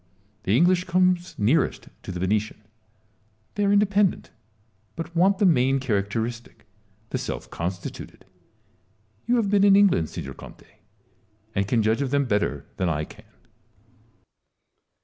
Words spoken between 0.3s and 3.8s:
The English comes nearest to the Venetian: they are